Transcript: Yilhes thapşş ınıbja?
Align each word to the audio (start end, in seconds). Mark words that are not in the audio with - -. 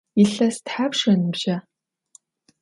Yilhes 0.17 0.57
thapşş 0.67 1.01
ınıbja? 1.11 1.57